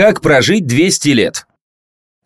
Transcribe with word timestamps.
Как 0.00 0.22
прожить 0.22 0.66
200 0.66 1.08
лет? 1.10 1.46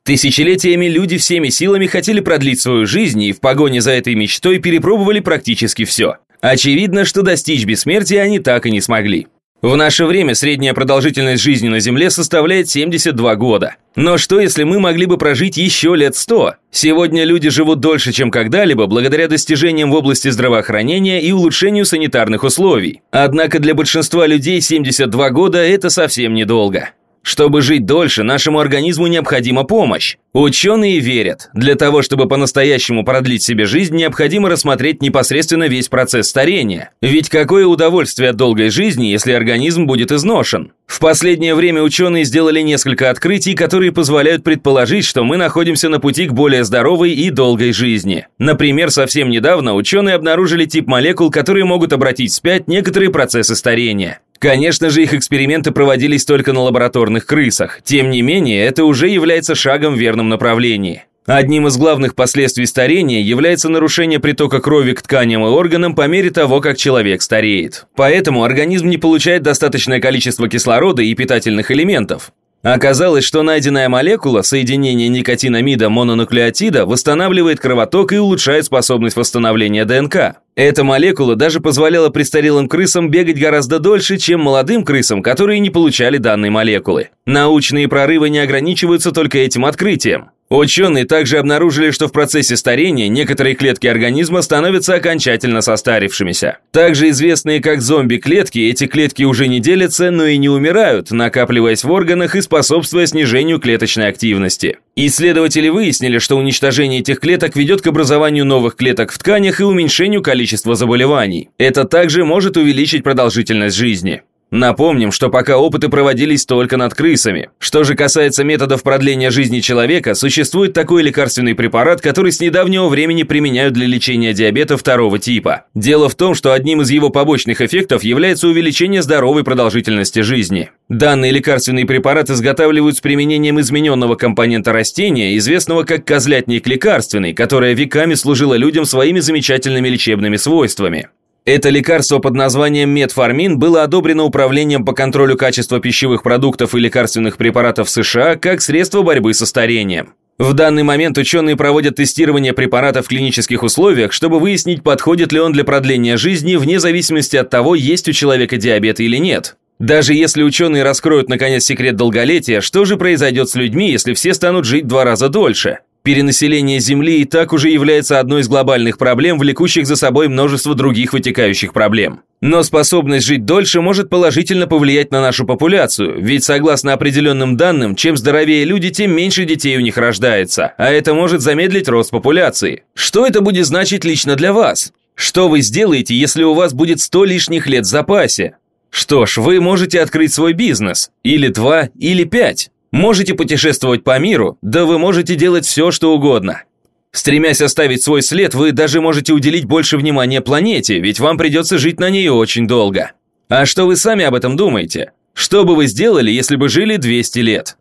Тысячелетиями 0.04 0.86
люди 0.86 1.18
всеми 1.18 1.48
силами 1.48 1.88
хотели 1.88 2.20
продлить 2.20 2.60
свою 2.60 2.86
жизнь 2.86 3.20
и 3.20 3.32
в 3.32 3.40
погоне 3.40 3.80
за 3.80 3.90
этой 3.90 4.14
мечтой 4.14 4.60
перепробовали 4.60 5.18
практически 5.18 5.84
все. 5.84 6.18
Очевидно, 6.40 7.04
что 7.04 7.22
достичь 7.22 7.64
бессмертия 7.64 8.22
они 8.22 8.38
так 8.38 8.66
и 8.66 8.70
не 8.70 8.80
смогли. 8.80 9.26
В 9.60 9.74
наше 9.74 10.04
время 10.04 10.36
средняя 10.36 10.72
продолжительность 10.72 11.42
жизни 11.42 11.66
на 11.66 11.80
Земле 11.80 12.10
составляет 12.10 12.70
72 12.70 13.34
года. 13.34 13.74
Но 13.96 14.18
что, 14.18 14.38
если 14.38 14.62
мы 14.62 14.78
могли 14.78 15.06
бы 15.06 15.18
прожить 15.18 15.56
еще 15.56 15.96
лет 15.96 16.14
100? 16.14 16.54
Сегодня 16.70 17.24
люди 17.24 17.50
живут 17.50 17.80
дольше, 17.80 18.12
чем 18.12 18.30
когда-либо, 18.30 18.86
благодаря 18.86 19.26
достижениям 19.26 19.90
в 19.90 19.94
области 19.94 20.28
здравоохранения 20.28 21.20
и 21.20 21.32
улучшению 21.32 21.86
санитарных 21.86 22.44
условий. 22.44 23.02
Однако 23.10 23.58
для 23.58 23.74
большинства 23.74 24.28
людей 24.28 24.60
72 24.60 25.30
года– 25.30 25.58
это 25.58 25.90
совсем 25.90 26.34
недолго. 26.34 26.90
Чтобы 27.24 27.62
жить 27.62 27.86
дольше, 27.86 28.22
нашему 28.22 28.60
организму 28.60 29.06
необходима 29.06 29.64
помощь. 29.64 30.18
Ученые 30.34 30.98
верят, 30.98 31.48
для 31.54 31.74
того, 31.74 32.02
чтобы 32.02 32.28
по-настоящему 32.28 33.02
продлить 33.02 33.42
себе 33.42 33.64
жизнь, 33.64 33.96
необходимо 33.96 34.50
рассмотреть 34.50 35.00
непосредственно 35.00 35.66
весь 35.66 35.88
процесс 35.88 36.28
старения. 36.28 36.90
Ведь 37.00 37.30
какое 37.30 37.66
удовольствие 37.66 38.30
от 38.30 38.36
долгой 38.36 38.68
жизни, 38.68 39.06
если 39.06 39.32
организм 39.32 39.86
будет 39.86 40.12
изношен? 40.12 40.72
В 40.86 41.00
последнее 41.00 41.54
время 41.54 41.82
ученые 41.82 42.24
сделали 42.24 42.60
несколько 42.60 43.08
открытий, 43.08 43.54
которые 43.54 43.90
позволяют 43.90 44.44
предположить, 44.44 45.06
что 45.06 45.24
мы 45.24 45.38
находимся 45.38 45.88
на 45.88 46.00
пути 46.00 46.26
к 46.26 46.32
более 46.32 46.62
здоровой 46.62 47.12
и 47.12 47.30
долгой 47.30 47.72
жизни. 47.72 48.26
Например, 48.38 48.90
совсем 48.90 49.30
недавно 49.30 49.74
ученые 49.74 50.14
обнаружили 50.14 50.66
тип 50.66 50.86
молекул, 50.86 51.30
которые 51.30 51.64
могут 51.64 51.94
обратить 51.94 52.32
вспять 52.32 52.68
некоторые 52.68 53.10
процессы 53.10 53.56
старения. 53.56 54.20
Конечно 54.44 54.90
же, 54.90 55.02
их 55.02 55.14
эксперименты 55.14 55.70
проводились 55.70 56.26
только 56.26 56.52
на 56.52 56.60
лабораторных 56.60 57.24
крысах. 57.24 57.80
Тем 57.82 58.10
не 58.10 58.20
менее, 58.20 58.62
это 58.62 58.84
уже 58.84 59.08
является 59.08 59.54
шагом 59.54 59.94
в 59.94 59.98
верном 59.98 60.28
направлении. 60.28 61.04
Одним 61.24 61.66
из 61.66 61.78
главных 61.78 62.14
последствий 62.14 62.66
старения 62.66 63.22
является 63.22 63.70
нарушение 63.70 64.20
притока 64.20 64.60
крови 64.60 64.92
к 64.92 65.00
тканям 65.00 65.46
и 65.46 65.48
органам 65.48 65.94
по 65.94 66.06
мере 66.08 66.28
того, 66.28 66.60
как 66.60 66.76
человек 66.76 67.22
стареет. 67.22 67.86
Поэтому 67.96 68.44
организм 68.44 68.90
не 68.90 68.98
получает 68.98 69.42
достаточное 69.42 69.98
количество 69.98 70.46
кислорода 70.46 71.00
и 71.00 71.14
питательных 71.14 71.70
элементов. 71.70 72.30
Оказалось, 72.62 73.24
что 73.24 73.42
найденная 73.42 73.88
молекула, 73.88 74.42
соединение 74.42 75.08
никотинамида 75.08 75.88
мононуклеотида, 75.88 76.84
восстанавливает 76.84 77.60
кровоток 77.60 78.12
и 78.12 78.18
улучшает 78.18 78.66
способность 78.66 79.16
восстановления 79.16 79.86
ДНК. 79.86 80.36
Эта 80.56 80.84
молекула 80.84 81.34
даже 81.34 81.60
позволяла 81.60 82.10
престарелым 82.10 82.68
крысам 82.68 83.10
бегать 83.10 83.40
гораздо 83.40 83.80
дольше, 83.80 84.18
чем 84.18 84.40
молодым 84.40 84.84
крысам, 84.84 85.20
которые 85.20 85.58
не 85.58 85.70
получали 85.70 86.18
данной 86.18 86.50
молекулы. 86.50 87.10
Научные 87.26 87.88
прорывы 87.88 88.30
не 88.30 88.38
ограничиваются 88.38 89.10
только 89.10 89.38
этим 89.38 89.64
открытием. 89.66 90.30
Ученые 90.50 91.06
также 91.06 91.38
обнаружили, 91.38 91.90
что 91.90 92.06
в 92.06 92.12
процессе 92.12 92.56
старения 92.56 93.08
некоторые 93.08 93.54
клетки 93.54 93.86
организма 93.86 94.42
становятся 94.42 94.94
окончательно 94.94 95.62
состарившимися. 95.62 96.58
Также 96.70 97.08
известные 97.10 97.60
как 97.60 97.80
зомби-клетки, 97.80 98.58
эти 98.58 98.86
клетки 98.86 99.22
уже 99.22 99.48
не 99.48 99.60
делятся, 99.60 100.10
но 100.10 100.26
и 100.26 100.36
не 100.36 100.50
умирают, 100.50 101.10
накапливаясь 101.10 101.82
в 101.82 101.90
органах 101.90 102.36
и 102.36 102.42
способствуя 102.42 103.06
снижению 103.06 103.58
клеточной 103.58 104.08
активности. 104.08 104.78
Исследователи 104.96 105.68
выяснили, 105.68 106.18
что 106.18 106.36
уничтожение 106.36 107.00
этих 107.00 107.20
клеток 107.20 107.56
ведет 107.56 107.80
к 107.80 107.86
образованию 107.86 108.44
новых 108.44 108.76
клеток 108.76 109.12
в 109.12 109.18
тканях 109.18 109.60
и 109.60 109.64
уменьшению 109.64 110.22
количества 110.22 110.74
заболеваний. 110.74 111.48
Это 111.58 111.84
также 111.84 112.24
может 112.24 112.56
увеличить 112.56 113.02
продолжительность 113.02 113.76
жизни. 113.76 114.22
Напомним, 114.54 115.10
что 115.10 115.30
пока 115.30 115.58
опыты 115.58 115.88
проводились 115.88 116.46
только 116.46 116.76
над 116.76 116.94
крысами. 116.94 117.50
Что 117.58 117.82
же 117.82 117.96
касается 117.96 118.44
методов 118.44 118.84
продления 118.84 119.30
жизни 119.30 119.58
человека, 119.58 120.14
существует 120.14 120.72
такой 120.72 121.02
лекарственный 121.02 121.56
препарат, 121.56 122.00
который 122.00 122.30
с 122.30 122.38
недавнего 122.38 122.88
времени 122.88 123.24
применяют 123.24 123.74
для 123.74 123.88
лечения 123.88 124.32
диабета 124.32 124.76
второго 124.76 125.18
типа. 125.18 125.64
Дело 125.74 126.08
в 126.08 126.14
том, 126.14 126.36
что 126.36 126.52
одним 126.52 126.82
из 126.82 126.90
его 126.90 127.10
побочных 127.10 127.60
эффектов 127.62 128.04
является 128.04 128.46
увеличение 128.46 129.02
здоровой 129.02 129.42
продолжительности 129.42 130.20
жизни. 130.20 130.70
Данный 130.88 131.32
лекарственный 131.32 131.84
препарат 131.84 132.30
изготавливают 132.30 132.96
с 132.96 133.00
применением 133.00 133.58
измененного 133.58 134.14
компонента 134.14 134.72
растения, 134.72 135.36
известного 135.36 135.82
как 135.82 136.04
козлятник 136.04 136.64
лекарственный, 136.68 137.34
которое 137.34 137.74
веками 137.74 138.14
служило 138.14 138.54
людям 138.54 138.84
своими 138.84 139.18
замечательными 139.18 139.88
лечебными 139.88 140.36
свойствами. 140.36 141.08
Это 141.46 141.68
лекарство 141.68 142.20
под 142.20 142.34
названием 142.34 142.88
метформин 142.88 143.58
было 143.58 143.82
одобрено 143.82 144.24
Управлением 144.24 144.82
по 144.86 144.94
контролю 144.94 145.36
качества 145.36 145.78
пищевых 145.78 146.22
продуктов 146.22 146.74
и 146.74 146.78
лекарственных 146.78 147.36
препаратов 147.36 147.90
США 147.90 148.36
как 148.36 148.62
средство 148.62 149.02
борьбы 149.02 149.34
со 149.34 149.44
старением. 149.44 150.14
В 150.38 150.54
данный 150.54 150.84
момент 150.84 151.18
ученые 151.18 151.56
проводят 151.56 151.96
тестирование 151.96 152.54
препарата 152.54 153.02
в 153.02 153.08
клинических 153.08 153.62
условиях, 153.62 154.12
чтобы 154.12 154.40
выяснить, 154.40 154.82
подходит 154.82 155.32
ли 155.32 155.38
он 155.38 155.52
для 155.52 155.64
продления 155.64 156.16
жизни 156.16 156.56
вне 156.56 156.80
зависимости 156.80 157.36
от 157.36 157.50
того, 157.50 157.74
есть 157.74 158.08
у 158.08 158.12
человека 158.12 158.56
диабет 158.56 158.98
или 158.98 159.18
нет. 159.18 159.56
Даже 159.78 160.14
если 160.14 160.42
ученые 160.42 160.82
раскроют 160.82 161.28
наконец 161.28 161.64
секрет 161.64 161.94
долголетия, 161.96 162.62
что 162.62 162.86
же 162.86 162.96
произойдет 162.96 163.50
с 163.50 163.54
людьми, 163.54 163.90
если 163.90 164.14
все 164.14 164.32
станут 164.32 164.64
жить 164.64 164.86
два 164.86 165.04
раза 165.04 165.28
дольше? 165.28 165.80
Перенаселение 166.04 166.80
Земли 166.80 167.22
и 167.22 167.24
так 167.24 167.54
уже 167.54 167.70
является 167.70 168.20
одной 168.20 168.42
из 168.42 168.48
глобальных 168.48 168.98
проблем, 168.98 169.38
влекущих 169.38 169.86
за 169.86 169.96
собой 169.96 170.28
множество 170.28 170.74
других 170.74 171.14
вытекающих 171.14 171.72
проблем. 171.72 172.20
Но 172.42 172.62
способность 172.62 173.26
жить 173.26 173.46
дольше 173.46 173.80
может 173.80 174.10
положительно 174.10 174.66
повлиять 174.66 175.10
на 175.12 175.22
нашу 175.22 175.46
популяцию, 175.46 176.20
ведь 176.22 176.44
согласно 176.44 176.92
определенным 176.92 177.56
данным, 177.56 177.96
чем 177.96 178.18
здоровее 178.18 178.66
люди, 178.66 178.90
тем 178.90 179.16
меньше 179.16 179.46
детей 179.46 179.78
у 179.78 179.80
них 179.80 179.96
рождается, 179.96 180.74
а 180.76 180.90
это 180.90 181.14
может 181.14 181.40
замедлить 181.40 181.88
рост 181.88 182.10
популяции. 182.10 182.82
Что 182.92 183.26
это 183.26 183.40
будет 183.40 183.64
значить 183.64 184.04
лично 184.04 184.36
для 184.36 184.52
вас? 184.52 184.92
Что 185.14 185.48
вы 185.48 185.62
сделаете, 185.62 186.14
если 186.14 186.42
у 186.42 186.52
вас 186.52 186.74
будет 186.74 187.00
100 187.00 187.24
лишних 187.24 187.66
лет 187.66 187.86
в 187.86 187.88
запасе? 187.88 188.56
Что 188.90 189.24
ж, 189.24 189.38
вы 189.38 189.58
можете 189.58 190.02
открыть 190.02 190.34
свой 190.34 190.52
бизнес. 190.52 191.10
Или 191.22 191.48
два, 191.48 191.88
или 191.98 192.24
пять. 192.24 192.70
Можете 192.94 193.34
путешествовать 193.34 194.04
по 194.04 194.16
миру, 194.20 194.56
да 194.62 194.84
вы 194.84 195.00
можете 195.00 195.34
делать 195.34 195.66
все, 195.66 195.90
что 195.90 196.14
угодно. 196.14 196.62
Стремясь 197.10 197.60
оставить 197.60 198.04
свой 198.04 198.22
след, 198.22 198.54
вы 198.54 198.70
даже 198.70 199.00
можете 199.00 199.32
уделить 199.32 199.64
больше 199.64 199.96
внимания 199.96 200.40
планете, 200.40 201.00
ведь 201.00 201.18
вам 201.18 201.36
придется 201.36 201.76
жить 201.76 201.98
на 201.98 202.08
ней 202.08 202.28
очень 202.28 202.68
долго. 202.68 203.10
А 203.48 203.66
что 203.66 203.86
вы 203.86 203.96
сами 203.96 204.24
об 204.24 204.36
этом 204.36 204.54
думаете? 204.56 205.10
Что 205.32 205.64
бы 205.64 205.74
вы 205.74 205.88
сделали, 205.88 206.30
если 206.30 206.54
бы 206.54 206.68
жили 206.68 206.94
200 206.94 207.38
лет? 207.40 207.78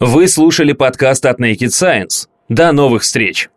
Вы 0.00 0.26
слушали 0.28 0.72
подкаст 0.72 1.26
от 1.26 1.38
Naked 1.38 1.68
Science. 1.68 2.26
До 2.48 2.72
новых 2.72 3.02
встреч! 3.02 3.50